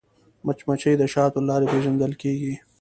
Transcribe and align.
مچمچۍ 0.45 0.95
د 0.97 1.03
شاتو 1.13 1.39
له 1.41 1.45
لارې 1.49 1.65
پیژندل 1.73 2.13
کېږي 2.21 2.53